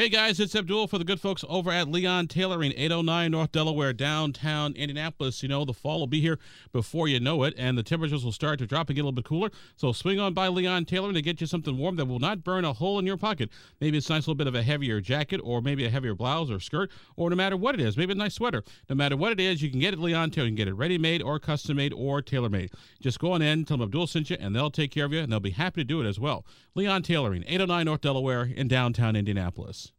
Hey 0.00 0.08
guys, 0.08 0.40
it's 0.40 0.56
Abdul 0.56 0.88
for 0.88 0.96
the 0.96 1.04
good 1.04 1.20
folks 1.20 1.44
over 1.46 1.70
at 1.70 1.86
Leon 1.86 2.28
Tailoring, 2.28 2.72
809 2.74 3.30
North 3.32 3.52
Delaware, 3.52 3.92
downtown 3.92 4.72
Indianapolis. 4.72 5.42
You 5.42 5.50
know, 5.50 5.66
the 5.66 5.74
fall 5.74 5.98
will 5.98 6.06
be 6.06 6.22
here 6.22 6.38
before 6.72 7.06
you 7.06 7.20
know 7.20 7.42
it, 7.42 7.52
and 7.58 7.76
the 7.76 7.82
temperatures 7.82 8.24
will 8.24 8.32
start 8.32 8.60
to 8.60 8.66
drop 8.66 8.88
and 8.88 8.96
get 8.96 9.02
a 9.02 9.04
little 9.04 9.12
bit 9.12 9.26
cooler. 9.26 9.50
So 9.76 9.92
swing 9.92 10.18
on 10.18 10.32
by 10.32 10.48
Leon 10.48 10.86
Tailoring 10.86 11.16
to 11.16 11.20
get 11.20 11.42
you 11.42 11.46
something 11.46 11.76
warm 11.76 11.96
that 11.96 12.06
will 12.06 12.18
not 12.18 12.42
burn 12.42 12.64
a 12.64 12.72
hole 12.72 12.98
in 12.98 13.04
your 13.04 13.18
pocket. 13.18 13.50
Maybe 13.82 13.98
it's 13.98 14.08
a 14.08 14.14
nice 14.14 14.22
little 14.22 14.36
bit 14.36 14.46
of 14.46 14.54
a 14.54 14.62
heavier 14.62 15.02
jacket, 15.02 15.38
or 15.44 15.60
maybe 15.60 15.84
a 15.84 15.90
heavier 15.90 16.14
blouse 16.14 16.50
or 16.50 16.60
skirt, 16.60 16.90
or 17.16 17.28
no 17.28 17.36
matter 17.36 17.58
what 17.58 17.74
it 17.74 17.82
is, 17.82 17.98
maybe 17.98 18.12
a 18.12 18.16
nice 18.16 18.32
sweater. 18.32 18.64
No 18.88 18.96
matter 18.96 19.18
what 19.18 19.32
it 19.32 19.40
is, 19.40 19.60
you 19.60 19.70
can 19.70 19.80
get 19.80 19.92
it 19.92 20.00
Leon 20.00 20.30
Tailoring. 20.30 20.54
You 20.54 20.56
can 20.56 20.64
get 20.64 20.72
it 20.72 20.76
ready 20.76 20.96
made 20.96 21.20
or 21.20 21.38
custom 21.38 21.76
made 21.76 21.92
or 21.92 22.22
tailor 22.22 22.48
made. 22.48 22.70
Just 23.02 23.18
go 23.18 23.32
on 23.32 23.42
in, 23.42 23.66
tell 23.66 23.76
them 23.76 23.84
Abdul 23.84 24.06
sent 24.06 24.30
you, 24.30 24.38
and 24.40 24.56
they'll 24.56 24.70
take 24.70 24.92
care 24.92 25.04
of 25.04 25.12
you, 25.12 25.20
and 25.20 25.30
they'll 25.30 25.40
be 25.40 25.50
happy 25.50 25.82
to 25.82 25.84
do 25.84 26.00
it 26.00 26.06
as 26.06 26.18
well. 26.18 26.46
Leon 26.74 27.02
Tailoring, 27.02 27.44
809 27.46 27.84
North 27.84 28.00
Delaware 28.00 28.44
in 28.44 28.66
downtown 28.66 29.14
Indianapolis. 29.14 29.89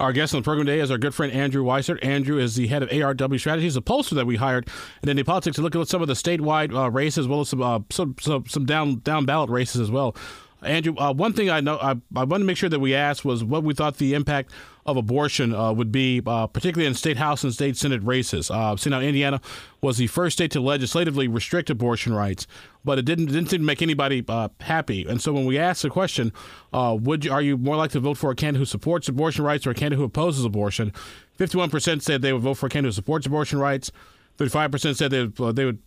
Our 0.00 0.12
guest 0.12 0.32
on 0.32 0.40
the 0.40 0.44
program 0.44 0.66
today 0.66 0.78
is 0.78 0.92
our 0.92 0.98
good 0.98 1.12
friend 1.12 1.32
Andrew 1.32 1.64
Weissert. 1.64 2.04
Andrew 2.04 2.38
is 2.38 2.54
the 2.54 2.68
head 2.68 2.84
of 2.84 2.88
ARW 2.90 3.40
Strategies, 3.40 3.76
a 3.76 3.80
pollster 3.80 4.14
that 4.14 4.26
we 4.26 4.36
hired 4.36 4.68
and 5.02 5.10
in 5.10 5.18
Indy 5.18 5.24
Politics 5.24 5.56
to 5.56 5.62
look 5.62 5.74
at 5.74 5.88
some 5.88 6.02
of 6.02 6.06
the 6.06 6.14
statewide 6.14 6.72
uh, 6.72 6.88
races, 6.88 7.18
as 7.18 7.26
well 7.28 7.40
as 7.40 7.48
some, 7.48 7.60
uh, 7.60 7.80
some, 7.90 8.14
some 8.20 8.46
some 8.46 8.64
down 8.64 9.00
down 9.00 9.26
ballot 9.26 9.50
races 9.50 9.80
as 9.80 9.90
well. 9.90 10.14
Andrew, 10.62 10.94
uh, 10.98 11.12
one 11.12 11.32
thing 11.32 11.50
I 11.50 11.60
know 11.60 11.78
I, 11.78 11.90
I 12.16 12.24
wanted 12.24 12.40
to 12.40 12.44
make 12.44 12.56
sure 12.56 12.68
that 12.68 12.80
we 12.80 12.94
asked 12.94 13.24
was 13.24 13.44
what 13.44 13.62
we 13.62 13.74
thought 13.74 13.98
the 13.98 14.14
impact 14.14 14.50
of 14.86 14.96
abortion 14.96 15.54
uh, 15.54 15.72
would 15.72 15.92
be, 15.92 16.20
uh, 16.26 16.46
particularly 16.46 16.86
in 16.86 16.94
state 16.94 17.16
house 17.16 17.44
and 17.44 17.52
state 17.52 17.76
senate 17.76 18.02
races. 18.02 18.50
Uh, 18.50 18.74
see 18.76 18.90
now, 18.90 19.00
Indiana 19.00 19.40
was 19.82 19.98
the 19.98 20.06
first 20.08 20.38
state 20.38 20.50
to 20.50 20.60
legislatively 20.60 21.28
restrict 21.28 21.70
abortion 21.70 22.12
rights, 22.12 22.46
but 22.84 22.98
it 22.98 23.04
didn't 23.04 23.26
didn't 23.26 23.50
seem 23.50 23.60
to 23.60 23.66
make 23.66 23.82
anybody 23.82 24.24
uh, 24.28 24.48
happy. 24.60 25.06
And 25.06 25.20
so 25.20 25.32
when 25.32 25.44
we 25.44 25.58
asked 25.58 25.82
the 25.82 25.90
question, 25.90 26.32
uh, 26.72 26.96
would 26.98 27.24
you, 27.24 27.32
are 27.32 27.42
you 27.42 27.56
more 27.56 27.76
likely 27.76 27.92
to 27.92 28.00
vote 28.00 28.16
for 28.16 28.30
a 28.30 28.34
candidate 28.34 28.60
who 28.60 28.64
supports 28.64 29.08
abortion 29.08 29.44
rights 29.44 29.66
or 29.66 29.70
a 29.70 29.74
candidate 29.74 29.98
who 29.98 30.04
opposes 30.04 30.44
abortion? 30.44 30.92
Fifty-one 31.36 31.70
percent 31.70 32.02
said 32.02 32.22
they 32.22 32.32
would 32.32 32.42
vote 32.42 32.54
for 32.54 32.66
a 32.66 32.70
candidate 32.70 32.94
who 32.94 32.96
supports 32.96 33.26
abortion 33.26 33.58
rights. 33.60 33.92
Thirty-five 34.38 34.72
percent 34.72 34.96
said 34.96 35.10
they 35.10 35.26
would, 35.26 35.56
they 35.56 35.66
would 35.66 35.78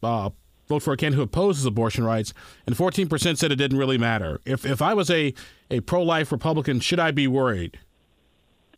vote 0.72 0.84
for 0.84 0.94
a 0.94 0.98
candidate 0.98 1.18
who 1.18 1.24
opposes 1.24 1.66
abortion 1.66 2.04
rights, 2.04 2.34
and 2.66 2.76
14% 2.76 3.38
said 3.38 3.52
it 3.52 3.56
didn't 3.58 3.78
really 3.78 3.98
matter. 3.98 4.40
If 4.46 4.66
if 4.66 4.82
I 4.82 4.94
was 4.94 5.10
a, 5.10 5.34
a 5.70 5.82
pro 5.82 6.02
life 6.02 6.32
Republican, 6.32 6.80
should 6.80 7.00
I 7.00 7.12
be 7.12 7.28
worried? 7.28 7.78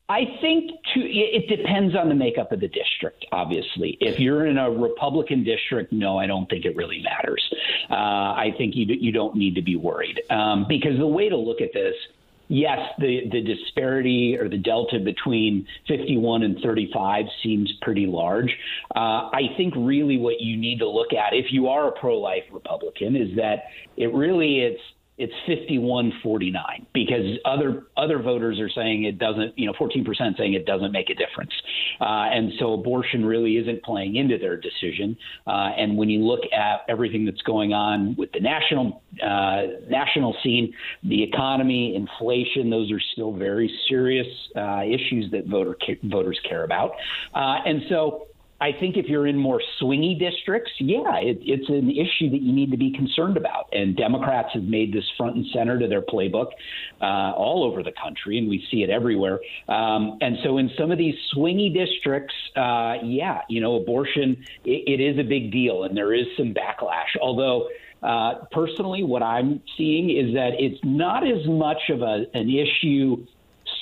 I 0.09 0.25
think 0.41 0.71
to, 0.93 0.99
it 0.99 1.47
depends 1.47 1.95
on 1.95 2.09
the 2.09 2.15
makeup 2.15 2.51
of 2.51 2.59
the 2.59 2.67
district, 2.67 3.25
obviously. 3.31 3.97
If 4.01 4.19
you're 4.19 4.45
in 4.45 4.57
a 4.57 4.69
Republican 4.69 5.43
district, 5.43 5.93
no, 5.93 6.19
I 6.19 6.27
don't 6.27 6.47
think 6.49 6.65
it 6.65 6.75
really 6.75 7.01
matters. 7.01 7.41
Uh, 7.89 7.95
I 7.95 8.53
think 8.57 8.75
you, 8.75 8.85
you 8.85 9.11
don't 9.11 9.35
need 9.35 9.55
to 9.55 9.61
be 9.61 9.77
worried 9.77 10.19
um, 10.29 10.65
because 10.67 10.97
the 10.97 11.07
way 11.07 11.29
to 11.29 11.37
look 11.37 11.61
at 11.61 11.71
this 11.73 11.95
yes, 12.47 12.79
the, 12.99 13.21
the 13.31 13.41
disparity 13.41 14.37
or 14.39 14.49
the 14.49 14.57
delta 14.57 14.99
between 14.99 15.67
51 15.87 16.43
and 16.43 16.59
35 16.61 17.25
seems 17.41 17.71
pretty 17.81 18.05
large. 18.05 18.55
Uh, 18.95 19.29
I 19.31 19.43
think 19.57 19.73
really 19.75 20.17
what 20.17 20.39
you 20.39 20.57
need 20.57 20.79
to 20.79 20.89
look 20.89 21.13
at, 21.13 21.33
if 21.33 21.47
you 21.51 21.67
are 21.67 21.87
a 21.87 21.91
pro 21.91 22.17
life 22.19 22.43
Republican, 22.51 23.15
is 23.15 23.35
that 23.37 23.65
it 23.97 24.13
really 24.13 24.59
it's 24.59 24.81
it's 25.17 25.33
51-49 25.47 26.53
because 26.93 27.37
other 27.45 27.83
other 27.97 28.19
voters 28.19 28.59
are 28.59 28.69
saying 28.69 29.03
it 29.03 29.19
doesn't, 29.19 29.57
you 29.57 29.67
know, 29.67 29.73
14% 29.73 30.37
saying 30.37 30.53
it 30.53 30.65
doesn't 30.65 30.91
make 30.91 31.09
a 31.09 31.13
difference, 31.13 31.51
uh, 32.01 32.29
and 32.31 32.51
so 32.59 32.73
abortion 32.73 33.23
really 33.23 33.57
isn't 33.57 33.83
playing 33.83 34.15
into 34.15 34.37
their 34.39 34.57
decision. 34.57 35.15
Uh, 35.45 35.69
and 35.77 35.97
when 35.97 36.09
you 36.09 36.19
look 36.25 36.41
at 36.51 36.81
everything 36.89 37.25
that's 37.25 37.41
going 37.43 37.73
on 37.73 38.15
with 38.17 38.31
the 38.31 38.39
national 38.39 39.03
uh, 39.23 39.63
national 39.87 40.35
scene, 40.43 40.73
the 41.03 41.21
economy, 41.21 41.95
inflation, 41.95 42.69
those 42.71 42.91
are 42.91 43.01
still 43.11 43.33
very 43.33 43.71
serious 43.87 44.27
uh, 44.55 44.81
issues 44.83 45.29
that 45.31 45.45
voter 45.45 45.77
voters 46.03 46.39
care 46.49 46.63
about, 46.63 46.91
uh, 47.35 47.57
and 47.65 47.83
so 47.87 48.27
I 48.63 48.71
think 48.79 48.95
if 48.95 49.07
you're 49.07 49.27
in 49.27 49.37
more 49.37 49.61
swingy 49.81 50.17
districts, 50.17 50.71
yeah, 50.79 51.17
it, 51.17 51.37
it's 51.41 51.67
an 51.67 51.91
issue 51.91 52.29
that 52.31 52.41
you 52.41 52.53
need 52.53 52.71
to 52.71 52.77
be 52.77 52.93
concerned 52.93 53.35
about. 53.35 53.67
And 53.73 53.93
Democrats 53.97 54.51
have 54.53 54.63
made 54.63 54.93
this 54.93 55.03
front 55.17 55.35
and 55.35 55.45
center 55.53 55.77
to 55.77 55.85
their 55.89 56.01
playbook 56.01 56.47
uh, 57.01 57.33
all 57.35 57.65
over 57.65 57.83
the 57.83 57.91
country, 58.01 58.37
and 58.37 58.47
we 58.47 58.65
see 58.71 58.81
it 58.81 58.89
everywhere. 58.89 59.41
Um, 59.67 60.17
and 60.21 60.37
so, 60.45 60.59
in 60.59 60.71
some 60.77 60.91
of 60.91 60.97
these 60.97 61.15
swingy 61.35 61.73
districts, 61.73 62.33
uh, 62.55 63.03
yeah, 63.03 63.41
you 63.49 63.59
know, 63.59 63.75
abortion 63.75 64.41
it, 64.63 64.87
it 64.87 65.03
is 65.03 65.19
a 65.19 65.27
big 65.27 65.51
deal, 65.51 65.83
and 65.83 65.97
there 65.97 66.13
is 66.13 66.25
some 66.37 66.53
backlash. 66.53 67.19
Although 67.21 67.67
uh, 68.01 68.45
personally, 68.53 69.03
what 69.03 69.23
I'm 69.23 69.61
seeing 69.77 70.09
is 70.09 70.33
that 70.35 70.51
it's 70.57 70.79
not 70.85 71.27
as 71.27 71.45
much 71.47 71.89
of 71.89 72.01
a, 72.01 72.27
an 72.33 72.49
issue 72.49 73.25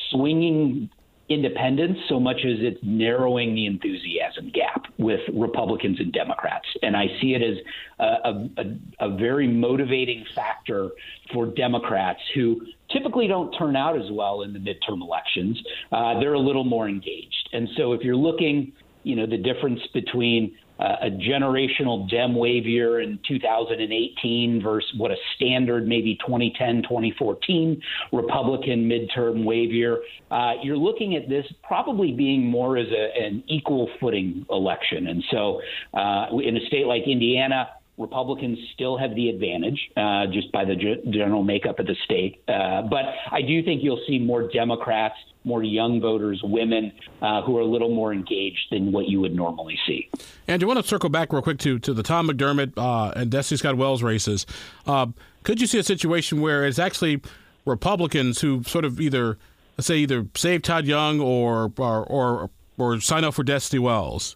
swinging 0.09 0.89
independence 1.33 1.97
so 2.09 2.19
much 2.19 2.37
as 2.37 2.57
it's 2.59 2.79
narrowing 2.83 3.55
the 3.55 3.65
enthusiasm 3.65 4.51
gap 4.53 4.85
with 4.97 5.19
Republicans 5.33 5.99
and 5.99 6.11
Democrats. 6.11 6.65
And 6.81 6.95
I 6.95 7.07
see 7.21 7.33
it 7.33 7.41
as 7.41 7.57
a, 7.99 8.05
a, 8.05 9.07
a, 9.07 9.17
very 9.17 9.47
motivating 9.47 10.25
factor 10.35 10.89
for 11.33 11.47
Democrats 11.47 12.19
who 12.35 12.61
typically 12.91 13.27
don't 13.27 13.51
turn 13.53 13.75
out 13.75 13.97
as 13.97 14.09
well 14.11 14.41
in 14.41 14.53
the 14.53 14.59
midterm 14.59 15.01
elections. 15.01 15.61
Uh, 15.91 16.19
they're 16.19 16.33
a 16.33 16.39
little 16.39 16.63
more 16.63 16.87
engaged. 16.87 17.49
And 17.53 17.67
so 17.77 17.93
if 17.93 18.01
you're 18.01 18.15
looking, 18.15 18.73
you 19.03 19.15
know, 19.15 19.25
the 19.25 19.37
difference 19.37 19.81
between 19.93 20.55
uh, 20.79 20.95
a 21.03 21.09
generational 21.11 22.09
Dem 22.09 22.35
wave 22.35 22.65
year 22.65 23.01
in 23.01 23.19
2018 23.27 24.61
versus 24.63 24.89
what 24.97 25.11
a 25.11 25.15
standard 25.35 25.87
maybe 25.87 26.17
2010, 26.25 26.81
2014 26.83 27.81
Republican 28.11 28.89
midterm 28.89 29.45
wave 29.45 29.71
year. 29.71 30.01
Uh, 30.31 30.53
you're 30.63 30.77
looking 30.77 31.15
at 31.15 31.29
this 31.29 31.45
probably 31.63 32.11
being 32.11 32.47
more 32.47 32.77
as 32.77 32.87
a, 32.87 33.23
an 33.23 33.43
equal 33.47 33.89
footing 33.99 34.43
election. 34.49 35.07
And 35.07 35.23
so 35.29 35.61
uh, 35.93 36.35
in 36.43 36.57
a 36.57 36.65
state 36.65 36.87
like 36.87 37.03
Indiana, 37.07 37.69
Republicans 38.01 38.57
still 38.73 38.97
have 38.97 39.13
the 39.15 39.29
advantage 39.29 39.79
uh, 39.95 40.25
just 40.27 40.51
by 40.51 40.65
the 40.65 40.75
general 41.11 41.43
makeup 41.43 41.79
of 41.79 41.85
the 41.85 41.95
state. 42.03 42.41
Uh, 42.47 42.81
but 42.81 43.05
I 43.31 43.41
do 43.41 43.63
think 43.63 43.83
you'll 43.83 44.03
see 44.07 44.19
more 44.19 44.49
Democrats, 44.49 45.15
more 45.43 45.63
young 45.63 46.01
voters, 46.01 46.41
women 46.43 46.91
uh, 47.21 47.41
who 47.43 47.57
are 47.57 47.61
a 47.61 47.65
little 47.65 47.93
more 47.93 48.11
engaged 48.11 48.67
than 48.71 48.91
what 48.91 49.07
you 49.07 49.21
would 49.21 49.35
normally 49.35 49.77
see. 49.87 50.09
And 50.47 50.61
I 50.61 50.65
want 50.65 50.79
to 50.79 50.87
circle 50.87 51.09
back 51.09 51.31
real 51.31 51.41
quick 51.41 51.59
to, 51.59 51.79
to 51.79 51.93
the 51.93 52.03
Tom 52.03 52.27
McDermott 52.27 52.73
uh, 52.77 53.13
and 53.15 53.29
Destiny 53.29 53.57
Scott 53.57 53.77
Wells 53.77 54.03
races. 54.03 54.45
Uh, 54.85 55.07
could 55.43 55.61
you 55.61 55.67
see 55.67 55.79
a 55.79 55.83
situation 55.83 56.41
where 56.41 56.65
it's 56.65 56.79
actually 56.79 57.21
Republicans 57.65 58.41
who 58.41 58.63
sort 58.63 58.85
of 58.85 58.99
either, 58.99 59.37
say, 59.79 59.97
either 59.97 60.27
save 60.35 60.63
Todd 60.63 60.85
Young 60.85 61.19
or, 61.19 61.71
or, 61.77 62.03
or, 62.05 62.49
or 62.77 62.99
sign 62.99 63.23
up 63.23 63.35
for 63.35 63.43
Destiny 63.43 63.79
Wells? 63.79 64.35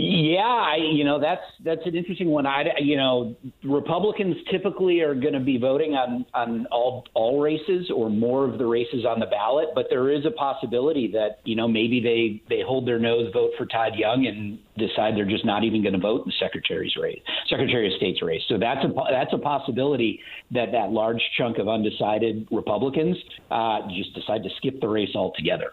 Yeah, 0.00 0.40
I, 0.40 0.76
you 0.76 1.04
know 1.04 1.20
that's 1.20 1.42
that's 1.64 1.82
an 1.84 1.94
interesting 1.94 2.28
one. 2.28 2.46
I, 2.46 2.64
you 2.80 2.96
know, 2.96 3.36
Republicans 3.64 4.36
typically 4.50 5.00
are 5.00 5.14
going 5.14 5.34
to 5.34 5.40
be 5.40 5.58
voting 5.58 5.92
on 5.92 6.24
on 6.32 6.66
all 6.72 7.04
all 7.14 7.40
races 7.40 7.90
or 7.94 8.08
more 8.08 8.48
of 8.48 8.58
the 8.58 8.66
races 8.66 9.04
on 9.04 9.20
the 9.20 9.26
ballot, 9.26 9.68
but 9.74 9.86
there 9.90 10.10
is 10.10 10.24
a 10.24 10.30
possibility 10.30 11.10
that 11.12 11.40
you 11.44 11.54
know 11.54 11.68
maybe 11.68 12.00
they 12.00 12.42
they 12.54 12.62
hold 12.62 12.88
their 12.88 12.98
nose, 12.98 13.30
vote 13.32 13.50
for 13.58 13.66
Todd 13.66 13.92
Young, 13.94 14.26
and 14.26 14.58
decide 14.78 15.16
they're 15.16 15.28
just 15.28 15.44
not 15.44 15.64
even 15.64 15.82
going 15.82 15.92
to 15.92 16.00
vote 16.00 16.22
in 16.24 16.28
the 16.28 16.34
secretary's 16.40 16.96
race, 17.00 17.20
Secretary 17.48 17.86
of 17.86 17.96
State's 17.98 18.22
race. 18.22 18.42
So 18.48 18.58
that's 18.58 18.84
a 18.84 18.88
that's 19.10 19.34
a 19.34 19.38
possibility 19.38 20.20
that 20.52 20.72
that 20.72 20.90
large 20.90 21.20
chunk 21.36 21.58
of 21.58 21.68
undecided 21.68 22.48
Republicans 22.50 23.16
uh, 23.50 23.80
just 23.94 24.14
decide 24.14 24.42
to 24.44 24.50
skip 24.56 24.80
the 24.80 24.88
race 24.88 25.14
altogether. 25.14 25.72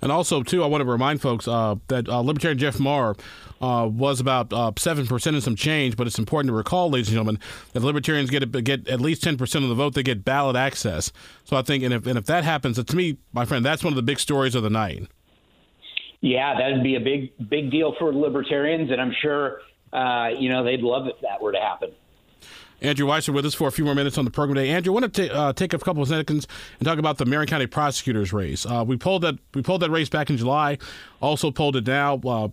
And 0.00 0.10
also, 0.10 0.42
too, 0.42 0.62
I 0.62 0.66
want 0.66 0.82
to 0.82 0.90
remind 0.90 1.20
folks 1.20 1.46
uh, 1.46 1.76
that 1.88 2.08
uh, 2.08 2.20
Libertarian 2.20 2.58
Jeff 2.58 2.78
Maurer 2.78 3.16
uh, 3.60 3.88
was 3.90 4.20
about 4.20 4.52
uh, 4.52 4.72
seven 4.76 5.06
percent 5.06 5.36
and 5.36 5.42
some 5.42 5.56
change. 5.56 5.96
But 5.96 6.06
it's 6.06 6.18
important 6.18 6.50
to 6.50 6.54
recall, 6.54 6.90
ladies 6.90 7.08
and 7.08 7.14
gentlemen, 7.14 7.38
that 7.72 7.82
Libertarians 7.82 8.30
get 8.30 8.50
get 8.64 8.88
at 8.88 9.00
least 9.00 9.22
ten 9.22 9.36
percent 9.36 9.64
of 9.64 9.68
the 9.68 9.74
vote, 9.74 9.94
they 9.94 10.02
get 10.02 10.24
ballot 10.24 10.56
access. 10.56 11.12
So 11.44 11.56
I 11.56 11.62
think, 11.62 11.84
and 11.84 11.92
if 11.92 12.06
and 12.06 12.18
if 12.18 12.26
that 12.26 12.44
happens, 12.44 12.82
to 12.82 12.96
me, 12.96 13.18
my 13.32 13.44
friend, 13.44 13.64
that's 13.64 13.84
one 13.84 13.92
of 13.92 13.96
the 13.96 14.02
big 14.02 14.18
stories 14.18 14.54
of 14.54 14.62
the 14.62 14.70
night. 14.70 15.08
Yeah, 16.20 16.54
that'd 16.58 16.82
be 16.82 16.96
a 16.96 17.00
big 17.00 17.32
big 17.48 17.70
deal 17.70 17.94
for 17.98 18.14
Libertarians, 18.14 18.90
and 18.90 19.00
I'm 19.00 19.14
sure 19.22 19.60
uh, 19.92 20.28
you 20.38 20.48
know 20.48 20.64
they'd 20.64 20.82
love 20.82 21.06
if 21.06 21.20
that 21.22 21.40
were 21.40 21.52
to 21.52 21.60
happen. 21.60 21.90
Andrew 22.82 23.06
Weissert 23.06 23.34
with 23.34 23.44
us 23.44 23.54
for 23.54 23.68
a 23.68 23.72
few 23.72 23.84
more 23.84 23.94
minutes 23.94 24.16
on 24.18 24.24
the 24.24 24.30
program 24.30 24.56
today. 24.56 24.70
Andrew, 24.70 24.92
I 24.92 25.00
want 25.00 25.14
to 25.14 25.34
uh, 25.34 25.52
take 25.52 25.72
a 25.72 25.78
couple 25.78 26.02
of 26.02 26.08
seconds 26.08 26.46
and 26.78 26.86
talk 26.86 26.98
about 26.98 27.18
the 27.18 27.26
Marion 27.26 27.48
County 27.48 27.66
prosecutors 27.66 28.32
race. 28.32 28.64
Uh, 28.64 28.84
we 28.86 28.96
pulled 28.96 29.22
that 29.22 29.36
we 29.54 29.62
pulled 29.62 29.82
that 29.82 29.90
race 29.90 30.08
back 30.08 30.30
in 30.30 30.36
July. 30.36 30.78
Also 31.20 31.50
pulled 31.50 31.76
it 31.76 31.86
now. 31.86 32.16
Uh, 32.16 32.48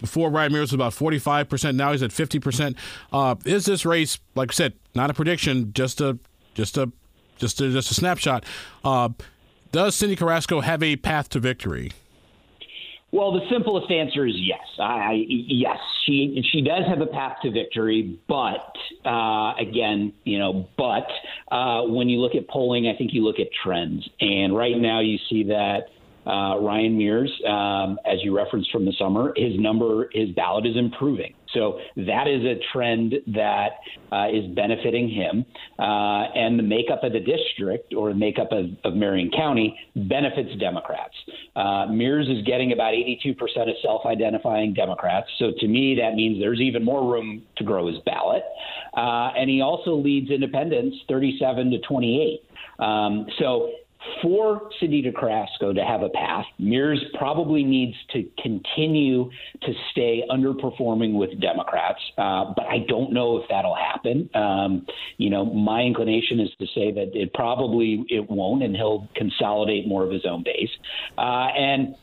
before 0.00 0.30
Ryan 0.30 0.52
Mears 0.52 0.72
was 0.72 0.74
about 0.74 0.92
45%. 0.92 1.74
Now 1.74 1.92
he's 1.92 2.02
at 2.02 2.10
50%. 2.10 2.74
Uh, 3.12 3.34
is 3.44 3.66
this 3.66 3.84
race, 3.84 4.18
like 4.34 4.50
I 4.50 4.54
said, 4.54 4.72
not 4.94 5.10
a 5.10 5.14
prediction, 5.14 5.72
just 5.74 6.00
a 6.00 6.18
just 6.54 6.78
a 6.78 6.90
just 7.38 7.60
a, 7.60 7.70
just 7.70 7.90
a 7.90 7.94
snapshot? 7.94 8.44
Uh, 8.84 9.10
does 9.72 9.96
Cyndi 9.96 10.16
Carrasco 10.16 10.60
have 10.60 10.82
a 10.82 10.96
path 10.96 11.28
to 11.30 11.40
victory? 11.40 11.92
Well, 13.12 13.32
the 13.32 13.40
simplest 13.50 13.90
answer 13.90 14.24
is 14.24 14.34
yes. 14.36 14.60
I, 14.78 15.24
yes, 15.26 15.78
she 16.06 16.42
she 16.52 16.60
does 16.60 16.84
have 16.86 17.00
a 17.00 17.06
path 17.06 17.38
to 17.42 17.50
victory, 17.50 18.20
but 18.28 18.72
uh, 19.04 19.54
again, 19.58 20.12
you 20.24 20.38
know, 20.38 20.68
but 20.76 21.08
uh, 21.50 21.82
when 21.82 22.08
you 22.08 22.20
look 22.20 22.36
at 22.36 22.46
polling, 22.48 22.86
I 22.86 22.96
think 22.96 23.12
you 23.12 23.24
look 23.24 23.40
at 23.40 23.48
trends, 23.64 24.08
and 24.20 24.56
right 24.56 24.78
now 24.78 25.00
you 25.00 25.18
see 25.28 25.42
that 25.44 25.88
uh, 26.30 26.58
Ryan 26.60 26.96
Mears, 26.96 27.32
um, 27.48 27.98
as 28.06 28.22
you 28.22 28.36
referenced 28.36 28.70
from 28.70 28.84
the 28.84 28.92
summer, 28.98 29.32
his 29.36 29.58
number, 29.58 30.08
his 30.12 30.30
ballot 30.30 30.64
is 30.64 30.76
improving. 30.76 31.34
So 31.52 31.80
that 31.96 32.28
is 32.28 32.44
a 32.44 32.60
trend 32.72 33.14
that 33.34 33.70
uh, 34.12 34.28
is 34.32 34.46
benefiting 34.54 35.08
him. 35.08 35.44
Uh, 35.78 36.30
and 36.34 36.56
the 36.56 36.62
makeup 36.62 37.02
of 37.02 37.12
the 37.12 37.18
district 37.18 37.92
or 37.94 38.10
the 38.10 38.18
makeup 38.18 38.52
of, 38.52 38.66
of 38.84 38.94
Marion 38.94 39.30
County 39.36 39.76
benefits 39.96 40.56
Democrats. 40.60 41.14
Uh, 41.56 41.86
Mears 41.86 42.28
is 42.28 42.44
getting 42.46 42.72
about 42.72 42.92
82% 42.92 43.34
of 43.40 43.74
self 43.82 44.06
identifying 44.06 44.72
Democrats. 44.72 45.26
So 45.40 45.50
to 45.58 45.66
me, 45.66 45.96
that 46.00 46.14
means 46.14 46.40
there's 46.40 46.60
even 46.60 46.84
more 46.84 47.12
room 47.12 47.42
to 47.56 47.64
grow 47.64 47.88
his 47.88 47.98
ballot. 48.06 48.44
Uh, 48.96 49.30
and 49.36 49.50
he 49.50 49.60
also 49.60 49.94
leads 49.94 50.30
independents 50.30 50.96
37 51.08 51.72
to 51.72 51.78
28. 51.80 52.40
Um, 52.78 53.26
so 53.38 53.72
for 54.22 54.70
Cyndi 54.80 55.14
Carrasco 55.14 55.72
to 55.72 55.84
have 55.84 56.02
a 56.02 56.08
path, 56.08 56.44
Mears 56.58 57.02
probably 57.18 57.64
needs 57.64 57.94
to 58.12 58.28
continue 58.42 59.30
to 59.62 59.72
stay 59.90 60.22
underperforming 60.30 61.14
with 61.14 61.38
Democrats, 61.40 62.00
uh, 62.16 62.52
but 62.56 62.66
I 62.66 62.84
don't 62.88 63.12
know 63.12 63.38
if 63.38 63.48
that'll 63.48 63.76
happen. 63.76 64.30
Um, 64.34 64.86
you 65.18 65.30
know, 65.30 65.44
my 65.44 65.82
inclination 65.82 66.40
is 66.40 66.50
to 66.58 66.66
say 66.74 66.92
that 66.92 67.10
it 67.14 67.34
probably 67.34 68.04
it 68.08 68.30
won't, 68.30 68.62
and 68.62 68.74
he'll 68.74 69.08
consolidate 69.14 69.86
more 69.86 70.04
of 70.04 70.10
his 70.10 70.24
own 70.24 70.42
base. 70.42 70.70
Uh, 71.18 71.48
and 71.56 71.94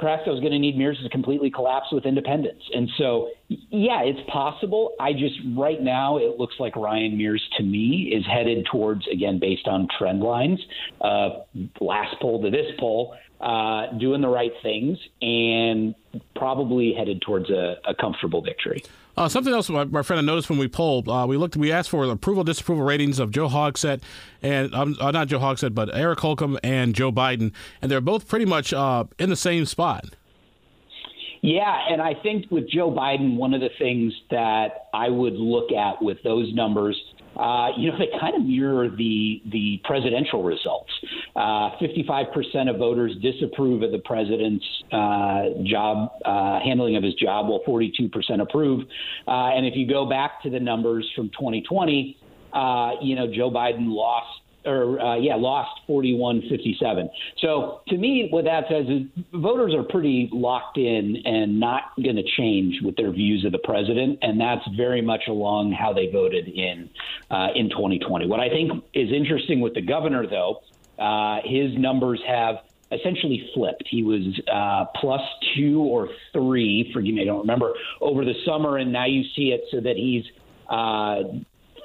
Carrasco 0.00 0.34
is 0.34 0.40
going 0.40 0.52
to 0.52 0.58
need 0.58 0.78
Mears 0.78 0.98
to 1.02 1.08
completely 1.10 1.50
collapse 1.50 1.92
with 1.92 2.06
independence. 2.06 2.62
And 2.72 2.88
so, 2.96 3.28
yeah, 3.48 4.02
it's 4.02 4.20
possible. 4.30 4.94
I 4.98 5.12
just, 5.12 5.36
right 5.54 5.80
now, 5.80 6.16
it 6.16 6.38
looks 6.38 6.54
like 6.58 6.74
Ryan 6.74 7.18
Mears 7.18 7.46
to 7.58 7.62
me 7.62 8.10
is 8.14 8.24
headed 8.26 8.66
towards, 8.72 9.06
again, 9.08 9.38
based 9.38 9.68
on 9.68 9.88
trend 9.98 10.22
lines, 10.22 10.58
uh, 11.02 11.40
last 11.80 12.16
poll 12.20 12.42
to 12.42 12.50
this 12.50 12.66
poll, 12.78 13.14
uh, 13.40 13.92
doing 13.98 14.22
the 14.22 14.28
right 14.28 14.52
things 14.62 14.98
and 15.20 15.94
probably 16.34 16.94
headed 16.94 17.20
towards 17.20 17.50
a, 17.50 17.76
a 17.86 17.94
comfortable 17.94 18.40
victory. 18.40 18.82
Uh, 19.16 19.28
something 19.28 19.52
else, 19.52 19.68
my, 19.68 19.84
my, 19.84 20.02
friend, 20.02 20.18
I 20.18 20.22
noticed 20.22 20.48
when 20.48 20.58
we 20.58 20.68
polled, 20.68 21.08
uh, 21.08 21.26
we 21.28 21.36
looked, 21.36 21.56
we 21.56 21.72
asked 21.72 21.90
for 21.90 22.04
approval, 22.04 22.44
disapproval 22.44 22.84
ratings 22.84 23.18
of 23.18 23.30
Joe 23.30 23.48
Hogsett 23.48 24.00
and 24.42 24.74
um, 24.74 24.96
uh, 25.00 25.10
not 25.10 25.28
Joe 25.28 25.40
Hogsett, 25.40 25.74
but 25.74 25.94
Eric 25.94 26.20
Holcomb 26.20 26.58
and 26.62 26.94
Joe 26.94 27.12
Biden, 27.12 27.52
and 27.82 27.90
they're 27.90 28.00
both 28.00 28.28
pretty 28.28 28.46
much 28.46 28.72
uh, 28.72 29.04
in 29.18 29.28
the 29.28 29.36
same 29.36 29.66
spot. 29.66 30.04
Yeah, 31.42 31.74
and 31.88 32.02
I 32.02 32.14
think 32.22 32.50
with 32.50 32.68
Joe 32.68 32.90
Biden, 32.90 33.36
one 33.36 33.54
of 33.54 33.60
the 33.60 33.70
things 33.78 34.12
that 34.30 34.88
I 34.92 35.08
would 35.08 35.34
look 35.34 35.72
at 35.72 36.02
with 36.02 36.18
those 36.22 36.52
numbers 36.54 36.96
uh, 37.36 37.68
you 37.76 37.90
know, 37.90 37.98
they 37.98 38.08
kind 38.18 38.34
of 38.34 38.42
mirror 38.42 38.88
the 38.88 39.40
the 39.50 39.80
presidential 39.84 40.42
results. 40.42 40.90
Uh, 41.36 41.70
55% 41.80 42.68
of 42.68 42.76
voters 42.76 43.16
disapprove 43.22 43.82
of 43.82 43.92
the 43.92 44.00
president's 44.00 44.64
uh, 44.92 45.44
job 45.64 46.10
uh, 46.24 46.58
handling 46.60 46.96
of 46.96 47.02
his 47.02 47.14
job, 47.14 47.48
while 47.48 47.60
42% 47.66 48.10
approve. 48.40 48.86
Uh, 49.28 49.30
and 49.30 49.64
if 49.64 49.76
you 49.76 49.88
go 49.88 50.06
back 50.06 50.42
to 50.42 50.50
the 50.50 50.58
numbers 50.58 51.08
from 51.14 51.28
2020, 51.30 52.18
uh, 52.52 52.92
you 53.00 53.14
know, 53.14 53.32
Joe 53.32 53.50
Biden 53.50 53.86
lost 53.88 54.40
or 54.64 55.00
uh, 55.00 55.16
yeah, 55.16 55.34
lost 55.36 55.80
41-57. 55.88 57.08
So 57.38 57.80
to 57.88 57.96
me, 57.96 58.28
what 58.30 58.44
that 58.44 58.64
says 58.68 58.86
is 58.88 59.02
voters 59.32 59.74
are 59.74 59.82
pretty 59.82 60.28
locked 60.32 60.78
in 60.78 61.16
and 61.24 61.58
not 61.58 61.94
going 62.02 62.16
to 62.16 62.24
change 62.36 62.76
with 62.82 62.96
their 62.96 63.10
views 63.10 63.44
of 63.44 63.52
the 63.52 63.58
president, 63.58 64.18
and 64.22 64.40
that's 64.40 64.66
very 64.76 65.02
much 65.02 65.22
along 65.28 65.72
how 65.72 65.92
they 65.92 66.08
voted 66.08 66.48
in 66.48 66.90
uh, 67.30 67.48
in 67.54 67.70
2020. 67.70 68.26
What 68.26 68.40
I 68.40 68.48
think 68.48 68.84
is 68.94 69.10
interesting 69.12 69.60
with 69.60 69.74
the 69.74 69.82
governor, 69.82 70.26
though, 70.26 70.60
uh, 70.98 71.40
his 71.44 71.76
numbers 71.76 72.20
have 72.26 72.56
essentially 72.92 73.48
flipped. 73.54 73.84
He 73.88 74.02
was 74.02 74.22
uh, 74.52 74.86
plus 75.00 75.22
two 75.56 75.80
or 75.80 76.08
three, 76.32 76.90
forgive 76.92 77.14
me, 77.14 77.22
I 77.22 77.24
don't 77.24 77.40
remember, 77.40 77.72
over 78.00 78.24
the 78.24 78.34
summer, 78.44 78.78
and 78.78 78.92
now 78.92 79.06
you 79.06 79.22
see 79.36 79.52
it 79.52 79.64
so 79.70 79.80
that 79.80 79.96
he's 79.96 80.24
uh, 80.68 81.22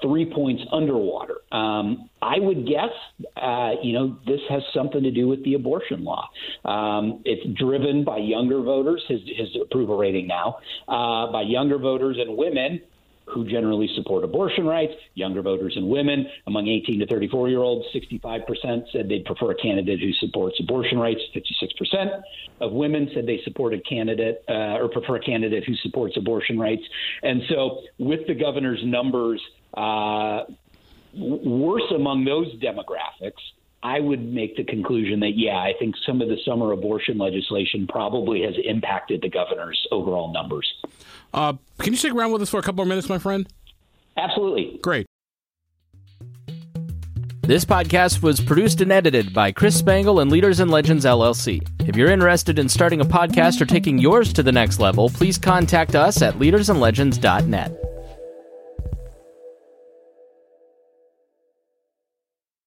three 0.06 0.32
points 0.32 0.62
underwater. 0.72 1.38
Um, 1.52 2.10
I 2.22 2.40
would 2.40 2.68
guess, 2.68 2.92
uh, 3.42 3.72
you 3.82 3.94
know, 3.94 4.18
this 4.26 4.42
has 4.50 4.62
something 4.74 5.02
to 5.02 5.12
do 5.12 5.28
with 5.28 5.44
the 5.44 5.56
abortion 5.56 6.04
law. 6.04 6.30
Um, 6.64 7.22
it's 7.26 7.46
driven 7.58 8.04
by 8.04 8.18
younger 8.18 8.62
voters, 8.62 9.04
his, 9.08 9.22
his 9.26 9.50
approval 9.62 9.98
rating 9.98 10.28
now, 10.28 10.58
uh, 10.88 11.32
by 11.32 11.42
younger 11.42 11.80
voters 11.80 12.18
and 12.20 12.38
women 12.38 12.82
who 13.28 13.48
generally 13.48 13.90
support 13.96 14.24
abortion 14.24 14.66
rights, 14.66 14.94
younger 15.16 15.42
voters 15.42 15.74
and 15.76 15.88
women. 15.88 16.28
Among 16.48 16.68
18 16.68 17.00
to 17.00 17.08
34 17.08 17.50
year 17.50 17.60
olds, 17.60 17.86
65% 17.94 18.84
said 18.92 19.10
they'd 19.10 19.26
prefer 19.26 19.52
a 19.52 19.56
candidate 19.56 20.00
who 20.00 20.12
supports 20.26 20.58
abortion 20.60 21.00
rights. 21.00 21.22
56% 21.36 22.22
of 22.62 22.72
women 22.72 23.10
said 23.14 23.26
they 23.26 23.42
support 23.44 23.74
a 23.74 23.80
candidate 23.80 24.44
uh, 24.48 24.78
or 24.78 24.90
prefer 24.90 25.16
a 25.16 25.20
candidate 25.20 25.64
who 25.66 25.74
supports 25.78 26.16
abortion 26.18 26.60
rights. 26.60 26.84
And 27.24 27.42
so, 27.50 27.82
with 27.98 28.28
the 28.28 28.36
governor's 28.36 28.82
numbers 28.84 29.42
uh, 29.74 30.44
worse 31.14 31.92
among 31.94 32.26
those 32.26 32.54
demographics, 32.56 33.42
I 33.84 34.00
would 34.00 34.34
make 34.34 34.58
the 34.58 34.64
conclusion 34.64 35.20
that, 35.20 35.34
yeah, 35.36 35.58
I 35.58 35.74
think 35.78 35.96
some 36.06 36.22
of 36.22 36.28
the 36.28 36.38
summer 36.44 36.72
abortion 36.72 37.18
legislation 37.18 37.88
probably 37.88 38.42
has 38.42 38.56
impacted 38.64 39.22
the 39.22 39.30
governor's 39.30 39.86
overall 39.92 40.34
numbers. 40.34 40.72
Uh, 41.34 41.54
can 41.80 41.94
you 41.94 41.98
stick 41.98 42.14
around 42.14 42.32
with 42.32 42.42
us 42.42 42.50
for 42.50 42.60
a 42.60 42.64
couple 42.64 42.78
more 42.78 42.86
minutes, 42.88 43.10
my 43.10 43.20
friend? 43.20 43.48
Absolutely. 44.18 44.80
Great. 44.82 45.06
This 47.44 47.64
podcast 47.64 48.24
was 48.24 48.42
produced 48.42 48.82
and 48.82 48.92
edited 48.92 49.32
by 49.32 49.52
Chris 49.52 49.78
Spangle 49.78 50.20
and 50.20 50.32
Leaders 50.32 50.60
and 50.60 50.72
Legends 50.72 51.06
LLC. 51.06 51.62
If 51.88 51.96
you're 51.96 52.10
interested 52.10 52.58
in 52.58 52.68
starting 52.68 53.02
a 53.02 53.06
podcast 53.06 53.62
or 53.62 53.66
taking 53.66 54.00
yours 54.00 54.34
to 54.34 54.42
the 54.42 54.52
next 54.52 54.80
level, 54.80 55.10
please 55.10 55.38
contact 55.38 55.94
us 55.94 56.24
at 56.24 56.40
leadersandlegends.net. 56.40 57.85